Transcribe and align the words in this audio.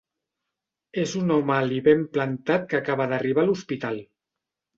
És 1.01 1.13
un 1.19 1.33
home 1.35 1.55
alt 1.55 1.75
i 1.75 1.77
ben 1.89 2.01
plantat 2.15 2.67
que 2.73 2.81
acaba 2.81 3.09
d'arribar 3.13 3.45
a 3.45 3.51
l'hospital. 3.53 4.03